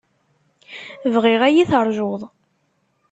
[1.13, 2.21] Bɣiɣ ad yi-terjuḍ.